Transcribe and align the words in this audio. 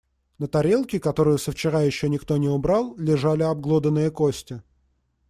На 0.39 0.47
тарелке, 0.47 0.99
которую 0.99 1.37
со 1.37 1.51
вчера 1.51 1.83
ещё 1.83 2.07
никто 2.07 2.37
не 2.37 2.49
убрал, 2.49 2.95
лежали 2.97 3.43
обглоданные 3.43 4.09
кости. 4.09 4.63